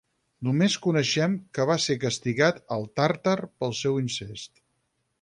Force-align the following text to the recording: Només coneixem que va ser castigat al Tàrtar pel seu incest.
Només 0.45 0.77
coneixem 0.85 1.35
que 1.59 1.67
va 1.71 1.77
ser 1.85 1.99
castigat 2.05 2.59
al 2.79 2.89
Tàrtar 3.01 3.39
pel 3.61 3.81
seu 3.85 4.05
incest. 4.07 4.69